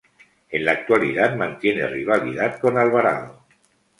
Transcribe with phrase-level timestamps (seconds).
[0.49, 3.45] En la actualidad mantiene rivalidad con Alvarado.